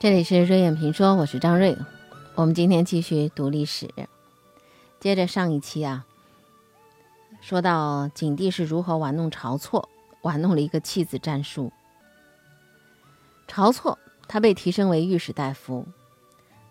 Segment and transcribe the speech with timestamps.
[0.00, 1.76] 这里是瑞燕评说，我是张瑞。
[2.34, 3.86] 我们今天继续读历史，
[4.98, 6.06] 接着上一期啊，
[7.42, 9.90] 说到景帝是如何玩弄晁错，
[10.22, 11.70] 玩弄了一个弃子战术。
[13.46, 15.86] 晁错他被提升为御史大夫，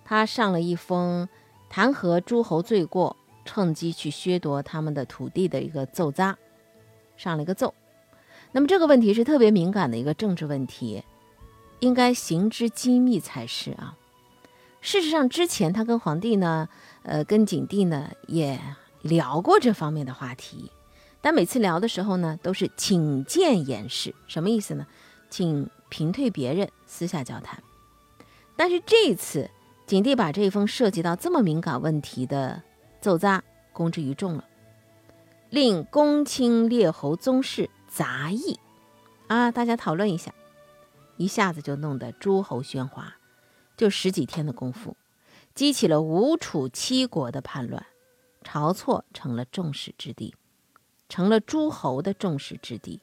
[0.04, 1.30] 他上了一封
[1.70, 3.16] 弹劾诸侯罪过，
[3.46, 6.36] 趁机去削夺他们的土地的一个奏章，
[7.16, 7.76] 上了一个奏。
[8.52, 11.04] 那么这个问题是特别敏感的一个政治问题。
[11.80, 13.96] 应该行之机密才是啊。
[14.82, 16.70] 事实上，之前他跟皇帝呢，
[17.04, 18.60] 呃，跟景帝呢也
[19.02, 20.72] 聊过这方面的话题，
[21.20, 24.88] 但每次聊的时候呢，都是请见言事，什么意思呢？
[25.30, 27.62] 请平退别人，私下交谈。
[28.56, 29.50] 但是这一次，
[29.86, 32.64] 景帝把这一封涉及到这么敏感问题的
[33.02, 33.44] 奏章
[33.74, 34.46] 公之于众了，
[35.50, 38.58] 令公卿列侯宗室杂议
[39.28, 40.34] 啊，大家讨论一下。
[41.20, 43.18] 一下子就弄得诸侯喧哗，
[43.76, 44.96] 就十几天的功夫，
[45.54, 47.86] 激起了吴楚七国的叛乱，
[48.42, 50.34] 晁错成了众矢之的，
[51.10, 53.02] 成了诸侯的众矢之的，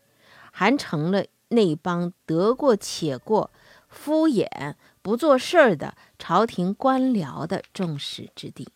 [0.51, 3.51] 还成了那帮得过且过、
[3.91, 8.67] 敷衍不做事儿的朝廷官僚的众矢之的。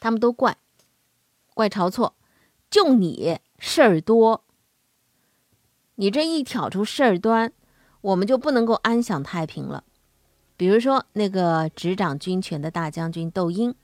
[0.00, 0.58] 他们都怪，
[1.54, 2.16] 怪晁错，
[2.68, 4.42] 就你事儿多，
[5.94, 7.52] 你这一挑出事儿端。
[8.04, 9.82] 我们就不能够安享太平了。
[10.58, 13.74] 比如说，那个执掌军权的大将军窦婴，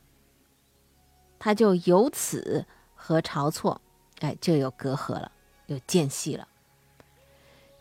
[1.38, 3.80] 他就由此和晁错，
[4.20, 5.32] 哎，就有隔阂了，
[5.68, 6.46] 有间隙了。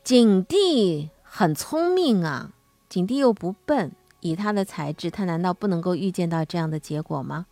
[0.02, 2.54] 景帝很聪明啊，
[2.88, 7.48] 景帝又不笨，以他的才智，他难道不能够预见到这样的结果吗？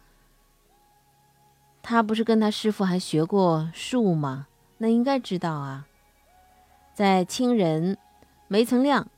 [1.83, 4.47] 他不是跟他师傅还学过术吗？
[4.77, 5.87] 那应该知道啊，
[6.93, 7.97] 在清人。
[8.47, 9.09] 梅曾亮，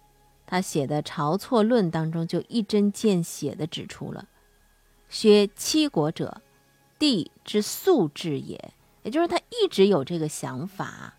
[0.46, 4.28] 他写的《晁错论》当中就一针见血地指出了
[5.10, 6.42] ：“削七国者，
[6.98, 11.14] 帝之素志也。”也就是他一直有这个想法，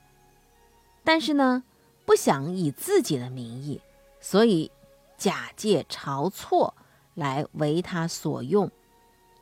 [1.03, 1.65] 但是呢，
[2.05, 3.81] 不想以自己的名义，
[4.21, 4.71] 所以
[5.17, 6.75] 假借晁错
[7.15, 8.71] 来为他所用。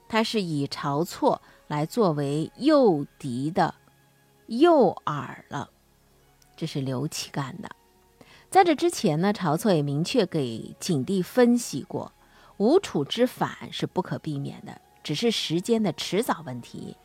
[0.09, 3.75] 他是以晁错来作为诱敌的
[4.47, 5.69] 诱饵了，
[6.57, 7.69] 这是刘启干的。
[8.51, 12.13] 在这之前呢，晁错也明确给景帝分析过，
[12.57, 16.97] 吴楚之反是不可避免的，只是时间的迟早问题。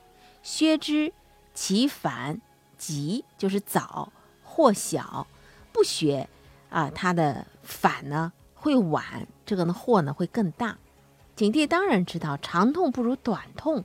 [0.42, 1.14] 削之
[1.54, 2.40] 其反
[2.78, 4.12] 急，就是早
[4.42, 5.28] 或小；
[5.74, 6.30] 不削
[6.70, 10.78] 啊，他的反呢会晚，这个呢祸呢会更大。
[11.36, 13.84] 景帝当然知道长痛不如短痛。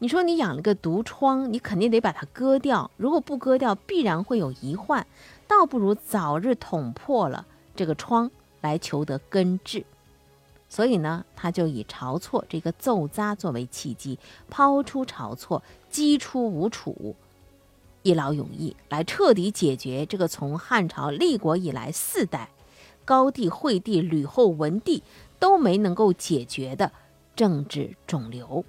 [0.00, 5.04] 你说你养了个毒疮，你肯定得把它割掉，如果不割掉，必然会有遗患。
[5.48, 9.84] 倒不如早日捅破了这个疮，来求得根治。
[10.68, 17.16] 所以呢，他就以晁错这个奏扎作为契机，抛出晁错，击出吴楚，
[18.02, 22.50] 一劳永逸，来彻底解决这个从汉朝立国以来四代
[23.04, 25.02] 高帝、惠帝、吕后、文帝
[25.40, 26.92] 都没能够解决的
[27.34, 28.64] 政治肿瘤。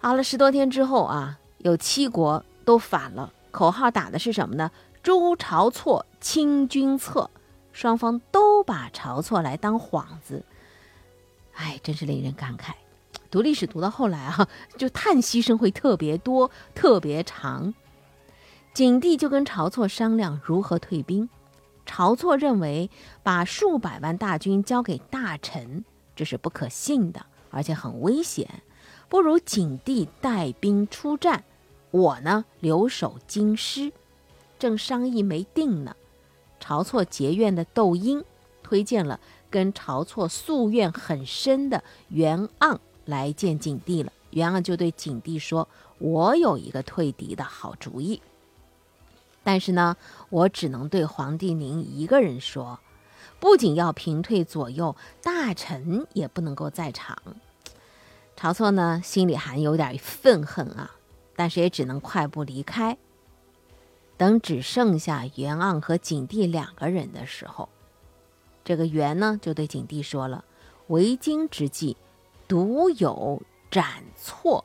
[0.00, 4.70] 熬了，十多天之后啊，有七国都反了，口号打的是什么呢？
[5.02, 7.30] 诛晁错，清君侧，
[7.72, 10.44] 双方都把晁错来当幌子，
[11.54, 12.72] 哎，真是令人感慨。
[13.30, 17.74] 读历史读到后来啊，就叹息声会特别多、特别长。
[18.72, 21.28] 景帝就跟晁错商量如何退兵，
[21.84, 22.88] 晁错认为
[23.24, 25.84] 把数百万大军交给大臣
[26.14, 28.62] 这是不可信的，而且很危险，
[29.08, 31.44] 不如景帝带兵出战，
[31.90, 33.92] 我呢留守京师。
[34.58, 35.96] 正商议没定呢，
[36.60, 38.24] 晁错结怨的窦婴
[38.62, 39.18] 推荐了
[39.48, 44.12] 跟晁错夙愿很深的袁盎来见景帝了。
[44.30, 45.66] 袁盎就对景帝说
[45.98, 48.20] ：“我有一个退敌的好主意，
[49.42, 49.96] 但是呢，
[50.28, 52.78] 我只能对皇帝您一个人说，
[53.40, 57.16] 不仅要平退左右，大臣也不能够在场。”
[58.38, 60.92] 晁错呢，心里还有点愤恨啊，
[61.34, 62.96] 但是也只能快步离开。
[64.16, 67.68] 等只剩下袁盎和景帝两个人的时候，
[68.64, 70.44] 这个袁呢就对景帝说了
[70.86, 71.96] ：“为今之计，
[72.46, 73.42] 独有
[73.72, 74.64] 斩错，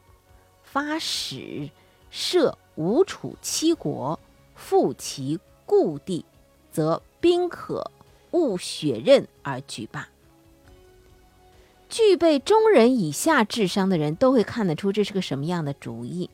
[0.61, 1.71] 发使
[2.11, 4.19] 设吴楚七国，
[4.53, 6.23] 复其故地，
[6.71, 7.91] 则兵可
[8.31, 10.07] 勿血刃而举罢。”
[11.94, 16.28] 具备中人以下智商的人都会看得出这是个什么样的主意。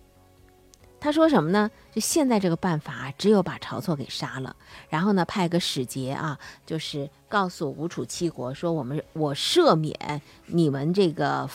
[1.01, 1.69] 他说什么呢？
[1.91, 4.55] 就现在这个办法，只有把晁错给杀了，
[4.87, 11.45] 然后呢，派个使节啊，就是告诉吴楚七国说，我们我赦免你们这个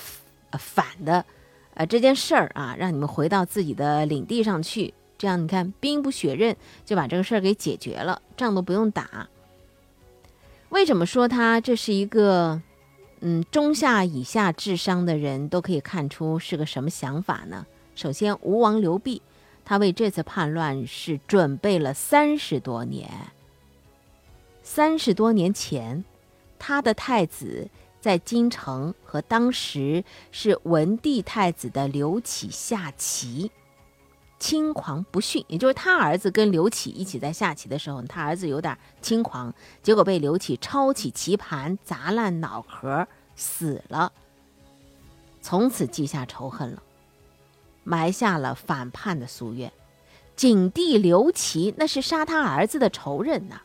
[0.59, 1.25] 反的，
[1.73, 4.93] 呃这件事儿啊，让你们回到自己的领地上去。
[5.17, 6.55] 这样你看，兵不血刃
[6.85, 9.31] 就把这个事儿给解决了，仗都不用打。
[10.69, 12.61] 为什么说他这是一个，
[13.27, 17.67] 嗯，中下以下智商的人都可以看出是个什么想法呢？
[17.95, 19.23] 首先，吴王刘濞。
[19.65, 23.09] 他为这次叛乱是准备了三十多年。
[24.63, 26.05] 三十多年前，
[26.59, 33.51] 他的太子在京城和当时是文帝太子的刘启下棋，
[34.39, 35.45] 轻狂不驯。
[35.49, 44.13] 也就是他儿子跟刘启一起在下棋的时候，他儿子有点轻狂，结果被刘启抄起棋盘砸烂脑壳死了。
[45.41, 46.83] 从此记下仇恨了。
[47.87, 49.71] 埋下了反叛的夙愿，
[50.37, 53.61] 景帝刘琦那是杀他儿子的仇人呐。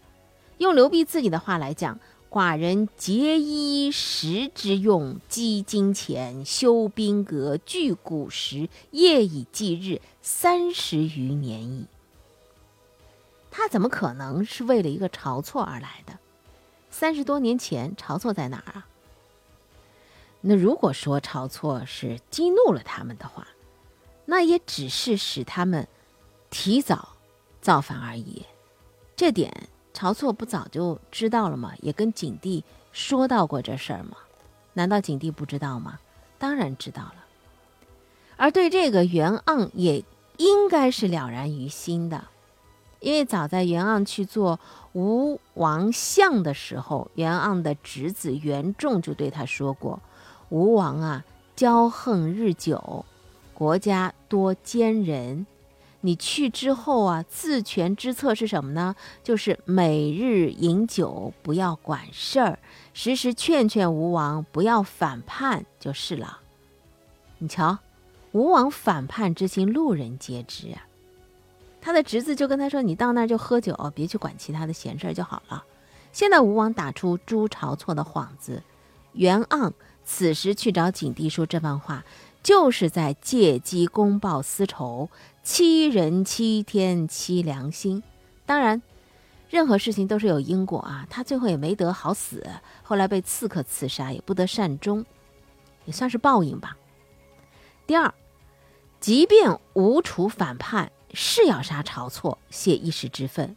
[0.57, 1.97] 用刘弼自己的话来讲
[2.29, 11.87] ：“寡人节衣食之用，积金钱，修兵革，聚古石，夜以继日，三十余年矣。”
[13.49, 16.19] 他怎么可能是为了一个晁错而来的？
[16.91, 18.87] 三十多年前，晁错在哪儿啊？
[20.41, 23.47] 那如果说晁错是激怒了他们的话，
[24.25, 25.87] 那也只是使他们
[26.51, 27.09] 提早
[27.59, 28.45] 造反而已，
[29.15, 29.68] 这点
[29.99, 31.73] 晁错不早就知道了吗？
[31.81, 32.63] 也跟景帝
[32.93, 34.15] 说到过这事儿吗？
[34.73, 35.99] 难道景帝不知道吗？
[36.37, 37.15] 当然知道了。
[38.37, 40.05] 而对这个袁盎也
[40.37, 42.23] 应该是了然于心的，
[43.01, 44.57] 因为早在袁盎去做
[44.93, 49.99] 吴王相的时候，袁盎的侄子袁仲就对他说过
[50.47, 51.25] ：“吴王啊，
[51.57, 53.03] 骄横日久。”
[53.53, 55.45] 国家多奸人，
[56.01, 58.95] 你去之后啊，自权之策是什么呢？
[59.21, 62.59] 就是每日饮酒，不要管事儿，
[62.93, 66.39] 时时劝劝吴王不要反叛就是了。
[67.39, 67.79] 你瞧，
[68.31, 70.87] 吴王反叛之心，路人皆知啊。
[71.81, 75.63] 他的侄子就跟他说：“你到那儿就喝酒，别去管其他的闲事儿就好了。”
[76.11, 78.63] 现在吴王打出诛晁错的幌子，
[79.13, 79.71] 袁盎
[80.03, 82.03] 此时去找景帝说这番话。
[82.41, 85.09] 就是在借机公报私仇，
[85.43, 88.01] 欺人欺天欺良心。
[88.45, 88.81] 当然，
[89.49, 91.05] 任何事情都是有因果啊。
[91.09, 92.45] 他最后也没得好死，
[92.81, 95.05] 后来被刺客刺杀，也不得善终，
[95.85, 96.77] 也算是报应吧。
[97.85, 98.13] 第二，
[98.99, 103.55] 即便吴楚反叛是要杀晁错，泄一时之愤，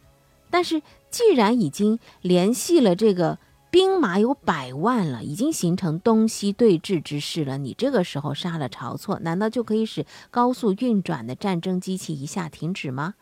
[0.50, 3.38] 但是既然已经联系了这个。
[3.72, 7.56] 兵马有百万了，已经形成东西对峙之势了。
[7.56, 13.14] 你这个时候杀了晁错，难道就可以使高速运转的战争机器一下停止吗？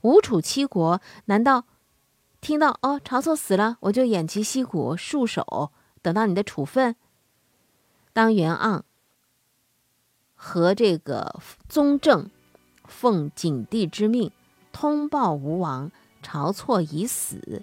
[0.00, 1.66] 吴楚七国难道
[2.40, 5.70] 听到哦晁错死了，我就偃旗息鼓，束手
[6.02, 6.96] 等到你的处分？
[8.12, 8.82] 当袁盎
[10.34, 12.28] 和这个宗正
[12.86, 14.32] 奉景帝之命
[14.72, 15.92] 通报吴王
[16.24, 17.62] 晁错已死，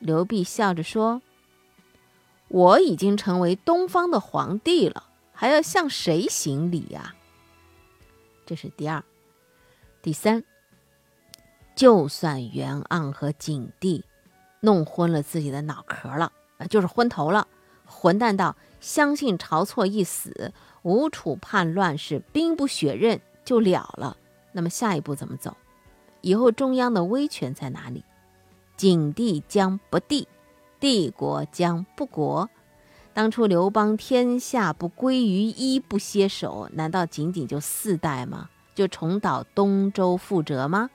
[0.00, 1.22] 刘弼笑着说。
[2.48, 7.14] 我已经成为东方的皇帝了，还要向谁行礼呀？
[8.44, 9.02] 这是第二、
[10.02, 10.44] 第三。
[11.74, 14.04] 就算袁盎和景帝
[14.60, 17.46] 弄昏了自己的脑壳了，啊，就是昏头了，
[17.84, 24.16] 混蛋到相信晁错一死，吴楚叛乱是兵不血刃就了了。
[24.52, 25.54] 那么下一步怎么走？
[26.22, 28.04] 以后中央的威权在哪里？
[28.76, 30.26] 景帝将不帝。
[30.78, 32.48] 帝国将不国，
[33.14, 38.50] 当初刘邦天下不归于一，不歇手，难道仅仅就四代吗？
[38.74, 40.90] 就重蹈东周覆辙吗？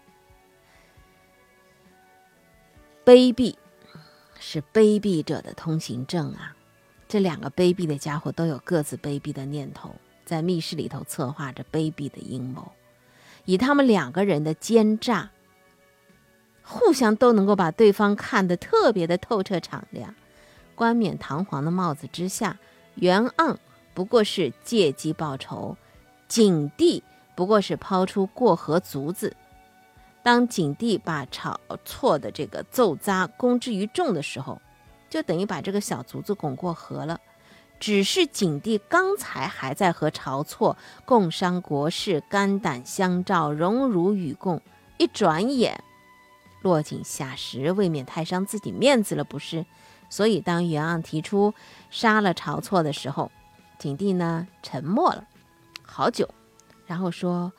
[3.03, 3.55] 卑鄙
[4.39, 6.55] 是卑鄙者的通行证啊！
[7.07, 12.71] 这两个卑鄙的家伙都有各自卑鄙的念头，在密室里头策划着卑鄙的阴谋，
[13.45, 15.31] 以他们两个人的奸诈。
[16.71, 20.15] 互相都能够把对方看得特别的透彻敞亮，
[20.73, 22.57] 冠冕堂皇的帽子之下，
[22.95, 23.57] 袁盎
[23.93, 25.75] 不过是借机报仇，
[26.29, 27.03] 景帝
[27.35, 29.35] 不过是抛出过河卒子。
[30.23, 34.61] 当景帝把晁错的这个奏扎公之于众的时候，
[35.09, 37.19] 就等于把这个小卒子拱过河了。
[37.81, 44.61] 只是景帝刚才还在和晁错共商国事，肝胆相照，荣辱与共，
[44.97, 45.83] 一转眼。
[46.62, 49.65] 落井下石，未免太伤自己面子了，不是？
[50.10, 51.53] 所以当袁盎提出
[51.89, 53.32] 杀了晁错的时候，
[53.80, 55.25] 景帝呢沉默了
[55.84, 56.30] 好久，
[56.86, 57.53] 然后说：“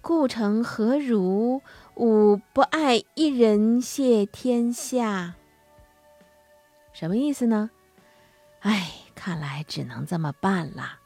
[0.00, 1.62] 故城何如？
[1.96, 5.34] 吾不爱一人谢天下。
[6.92, 7.70] 什么意思呢？
[8.60, 10.98] 哎，看来只能这么办了。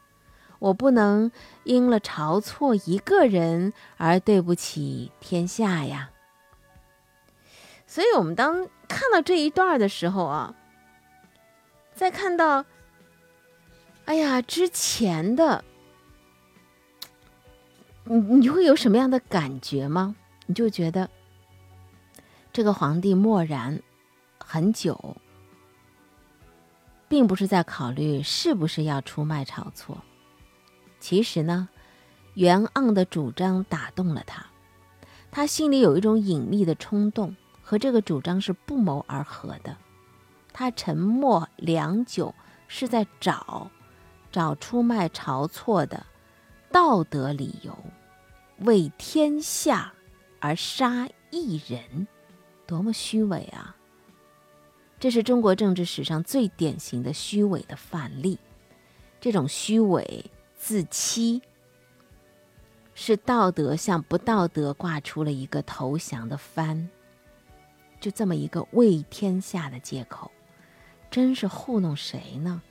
[0.59, 1.31] 我不能
[1.65, 6.11] 因了晁错一个人而对不起天下呀。
[7.87, 10.55] 所以，我们当看到这一段的时候啊，
[11.93, 12.65] 再看到，
[14.05, 15.63] 哎呀，之前的，
[18.03, 20.15] 你你会有什么样的感觉吗？
[20.47, 21.09] 你就觉得
[22.51, 23.81] 这个皇帝默然
[24.37, 25.17] 很久，
[27.07, 30.03] 并不是在考虑是不是要出卖晁错。
[30.99, 31.69] 其实呢，
[32.33, 34.45] 袁盎的主张打动了他，
[35.31, 37.35] 他心里有一种隐秘的冲动，
[37.67, 39.75] 和这个主张是不谋而合的。
[40.53, 42.33] 他沉默良久，
[42.67, 43.71] 是在找
[44.31, 46.05] 找出卖晁错的
[46.71, 47.75] 道德理由，
[48.59, 49.91] 为天下
[50.39, 52.07] 而杀一人，
[52.67, 53.75] 多么虚伪啊！
[54.99, 58.37] 这是中国政治史上最典型的虚伪的范例，
[59.19, 60.31] 这种虚伪。
[60.57, 61.43] 自欺
[62.95, 66.89] 是道德向不道德挂出了一个投降的帆，
[68.05, 70.29] 就这么一个为天下的借口，
[71.09, 72.61] 真是糊弄谁呢？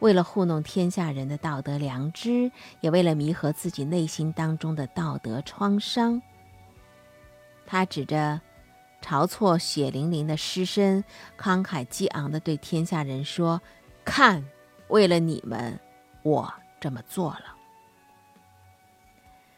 [0.00, 6.20] 为了糊弄天下人的道德良知，也为了弥合自己内心当中的道德创伤，
[7.64, 8.42] 他指着
[9.00, 11.02] 晁错血淋淋的尸身，
[11.38, 13.62] 慷慨激昂地对天下人说
[14.04, 14.44] ：“看，
[14.88, 15.80] 为了你们，
[16.22, 17.56] 我。”这么做了。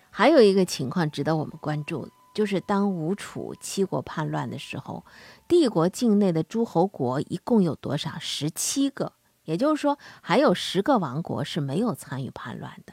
[0.09, 5.07] 还有一个情况值得我们关注，就是当吴楚七国叛乱的时候，
[5.49, 8.19] 帝国境内的诸侯国一共有多少？
[8.19, 9.14] 十七个，
[9.47, 12.93] 也就是说，还有十个王国是没有参与叛乱的。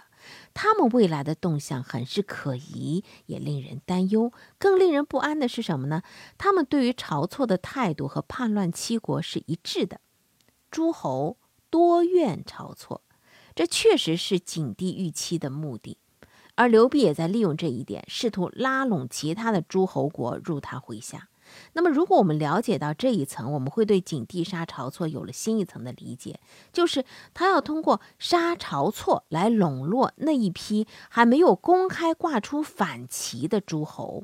[0.54, 4.32] 他们未来的动向很是可疑，也令人担忧。
[4.58, 6.04] 更令人不安的是什么呢？
[6.38, 10.00] 他们对于晁错的态度和叛乱七国是一致的，
[10.72, 11.36] 诸侯
[11.70, 13.02] 多怨晁错。
[13.54, 15.98] 这确实是景帝预期的目的，
[16.56, 21.30] 而刘辟也在利用这一点，试图拉拢其他的诸侯国入他麾下。
[21.74, 26.40] 那么，如果我们了解到这一层，我们会对景帝杀晁错有了新一层的理解，
[26.72, 34.24] 就是他要通过杀晁错来笼络那一批还没有公开挂出反旗的诸侯。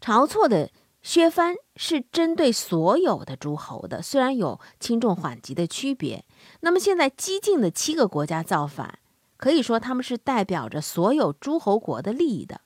[0.00, 0.70] 晁错的。
[1.00, 6.24] 削藩是针对所有的诸侯的，虽然有轻重缓急的区别。
[6.60, 8.98] 那么现在激进的七个国家造反，
[9.38, 12.60] 可以说他们是代表着所有诸侯国的利益的。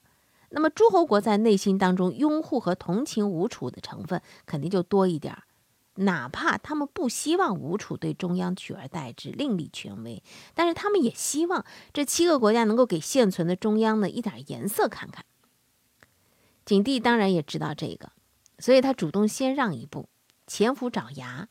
[0.50, 5.44] 那么诸侯国在内心当中拥护和同情吴楚的成分肯定就多一点儿，
[5.94, 10.22] 哪怕他们不希望吴楚对中央取而代之，另立权威，
[10.54, 15.24] 但是他们也希望这七个国家能够给现存的中央呢一点颜色看看。
[16.64, 18.10] 景帝当然也知道这个。
[18.58, 20.08] 所以他主动先让一步，
[20.46, 21.48] 潜伏爪牙，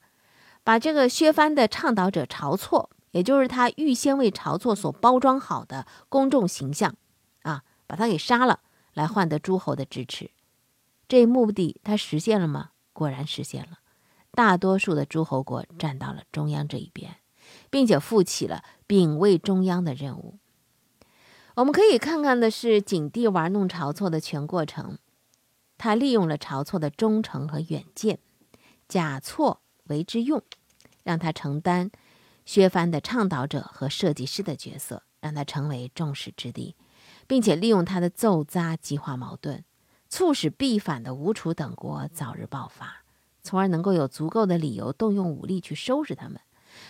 [0.63, 6.95] 把这个削藩的倡导者晁错，也就是他预先为晁错所包装好的公众形象，
[7.43, 8.61] 啊，把他给杀了，
[8.93, 10.31] 来换得诸侯的支持。
[11.07, 12.71] 这一目的他实现了吗？
[12.93, 13.79] 果然实现了，
[14.31, 17.17] 大多数的诸侯国站到了中央这一边，
[17.69, 20.39] 并且负起了秉卫中央的任务。
[21.55, 24.97] 我们可以看看的是景帝玩弄晁错的全过程。
[25.77, 28.19] 他利用了晁错的忠诚和远见，
[28.87, 30.41] 假错为之用，
[31.03, 31.91] 让他承担
[32.51, 36.75] 削藩的倡导者和设计师的角色，让他成为众矢之的，
[37.25, 39.63] 并且利用他的奏扎激化矛盾，
[40.09, 43.05] 促使必反的吴楚等国早日爆发，
[43.41, 46.41] 从而能够有足够的理由动用武力去收拾他们。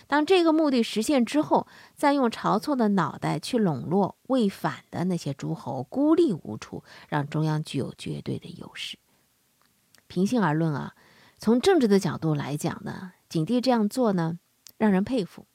[0.08, 8.98] 当这个目的实现之后，再用晁错的脑袋去笼络未反的那些诸侯，孤立吴楚，让中央具有绝对的优势。
[10.08, 10.96] 平心而论啊，
[11.38, 14.40] 从政治的角度来讲呢，景帝这样做呢，
[14.76, 15.46] 让人佩服。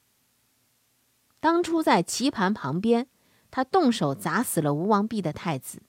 [1.40, 3.06] 当初在棋盘旁边，
[3.50, 5.82] 他动手砸死了吴王弼的太子，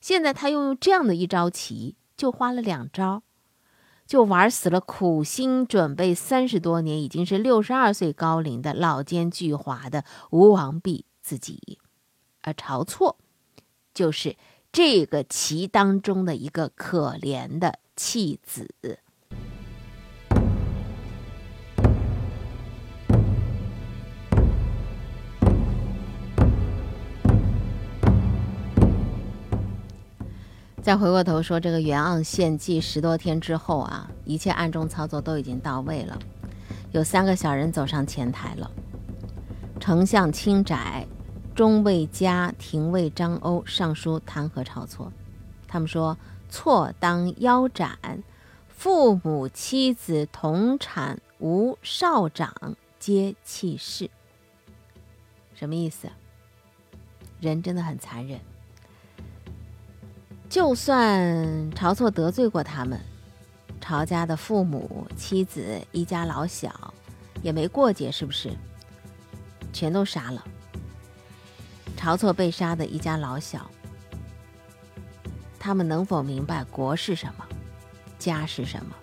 [0.00, 3.22] 现在他又用这样的一招棋，就花了两招。
[4.06, 11.78] 就玩死了苦心准备三十多年，已经是六十二岁高龄的老奸巨猾的吴王弼自己，
[12.42, 13.16] 而晁错
[13.94, 14.36] 就是
[14.70, 18.74] 这个棋当中的一个可怜的弃子。
[30.84, 36.18] 再回过头说，这个袁盎献计十多天之后啊，一切暗中操作都已经到位了。
[36.92, 38.70] 有三个小人走上前台了。
[39.80, 41.06] 丞相青窄
[41.54, 45.10] 中尉嘉、廷尉张欧上书弹劾晁错，
[45.66, 46.14] 他们说
[46.50, 48.22] 错当腰斩，
[48.68, 54.10] 父母妻子同产无少长皆弃世。
[55.54, 56.10] 什么意思？
[57.40, 58.38] 人真的很残忍。
[60.54, 63.00] 就算晁错得罪过他们，
[63.80, 66.94] 晁家的父母、妻子一家老小
[67.42, 68.52] 也没过节，是不是？
[69.72, 70.44] 全都杀了。
[71.98, 73.68] 晁错被杀的一家老小，
[75.58, 77.44] 他们能否明白国是什么，
[78.16, 78.94] 家是什么？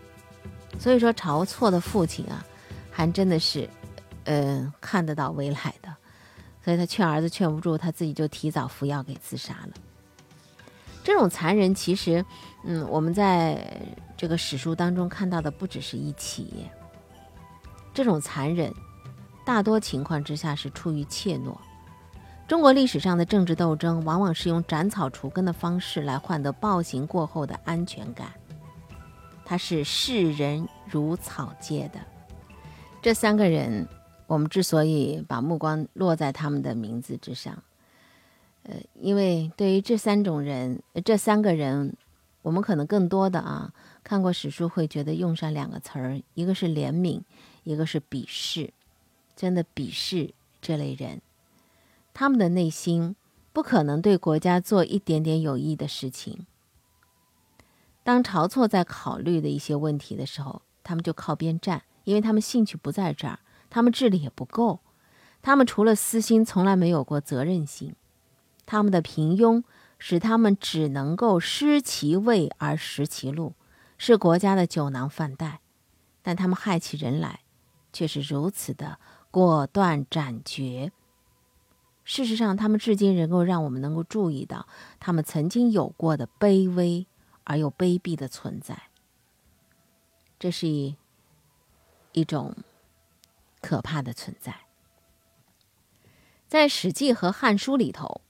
[0.79, 2.45] 所以说，晁错的父亲啊，
[2.89, 3.69] 还真的是，
[4.23, 5.93] 嗯，看得到未来的。
[6.63, 9.80] 所以他劝儿子劝不住，他自己就提早服药给自杀了。
[11.11, 12.23] 这种残忍，其实，
[12.63, 13.61] 嗯，我们在
[14.15, 16.69] 这个史书当中看到的不只是一起。
[17.93, 18.73] 这种残忍，
[19.45, 21.53] 大多情况之下是出于怯懦。
[22.47, 28.31] 中国历史上的政治斗争，往往是用斩草除根的方式来换得暴行过后的安全感。
[29.43, 31.99] 他是视人如草芥的。
[33.01, 33.85] 这三个人。
[34.27, 37.61] 我们之所以把目光落在他们的名字之上，
[38.63, 41.95] 呃，因为对于这三种人，这三个人，
[42.41, 47.21] 我们可能更多的啊看过史书，会觉得用上两个词儿，一个是怜悯，
[47.63, 48.73] 一个是鄙视，
[49.35, 51.21] 真的鄙视这类人，
[52.13, 53.15] 他们的内心
[53.51, 56.45] 不可能对国家做一点点有益的事情。
[58.03, 63.39] 当晁错在考虑的一些问题的时候，他们就靠边站，因为他们兴趣不在这儿。
[63.69, 64.79] 他们智力也不够，
[65.41, 67.95] 他们除了私心，从来没有过责任心。
[68.65, 69.63] 他们的平庸
[69.99, 73.53] 使他们只能够失其位而食其禄，
[73.97, 75.61] 是国家的酒囊饭袋。
[76.21, 77.41] 但他们害起人来，
[77.91, 78.99] 却是如此的
[79.29, 80.91] 果断斩绝。
[82.03, 84.67] 事实上，他们至今能够让我们能够注意到
[84.99, 87.07] 他们曾经有过的卑微
[87.43, 88.83] 而又卑鄙的存在。
[90.39, 90.95] 这是一
[92.11, 92.55] 一种。
[93.63, 94.61] 可怕的存在，
[96.47, 98.21] 在《史记》和《汉书》里头，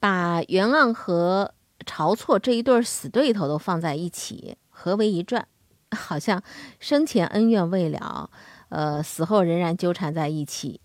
[0.00, 1.54] 把袁盎和
[1.86, 5.46] 晁错这一对死对头都放在一起合为一传，
[5.94, 6.42] 好像
[6.80, 8.30] 生前恩怨未了，
[8.70, 10.80] 呃，死后仍然纠缠在一起。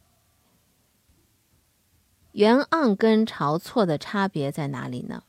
[2.34, 5.24] 袁盎跟晁错的差别在哪里呢？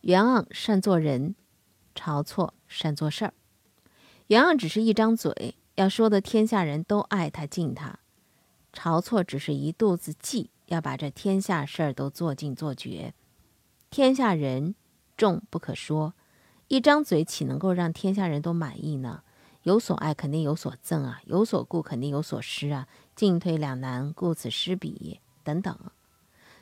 [0.00, 1.36] 袁盎善做人，
[1.94, 3.32] 晁错善做事儿。
[4.26, 5.54] 袁盎只是一张嘴。
[5.76, 7.98] 要说的天下人都爱他敬他，
[8.72, 13.14] 晁错只是一肚子计，要把这天下事儿都做尽做绝。
[13.90, 14.74] 天下人
[15.16, 16.14] 众不可说，
[16.68, 19.22] 一张嘴岂能够让天下人都满意呢？
[19.62, 25.76] 有所爱肯定有所憎啊，有所顾肯定有所失啊，进退两难，顾此失彼等等。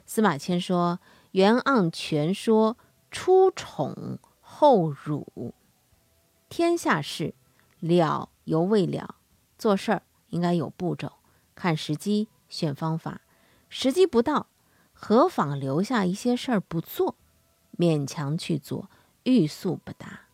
[0.06, 1.00] 司马迁说
[1.32, 2.78] ：“袁盎全说
[3.10, 5.54] 初宠后辱，
[6.48, 7.34] 天下事
[7.80, 9.14] 了。”犹未了，
[9.56, 11.12] 做事儿应该有步骤，
[11.54, 13.22] 看时机，选方法。
[13.76, 14.46] 时机不到，
[14.92, 17.16] 何妨留下一些事儿不做，
[17.76, 18.88] 勉强去做，
[19.24, 20.28] 欲速不达。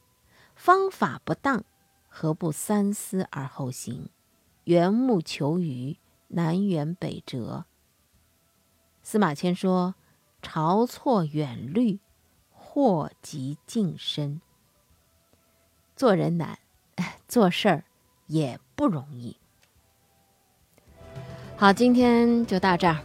[0.54, 1.64] 方法不当，
[2.10, 4.10] 何不三思而后行？
[4.64, 5.96] 缘木求鱼，
[6.28, 7.64] 南辕北辙。
[9.02, 9.94] 司马迁说
[10.42, 11.98] ：“晁错远虑，
[12.50, 14.42] 祸及近身。
[15.96, 16.58] 做人难，
[17.26, 17.84] 做事儿。”
[18.28, 19.34] 也不容易。
[21.56, 23.02] 好，今天就到这儿，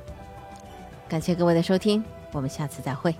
[1.07, 3.15] 感谢各位的收听，我们下次再会。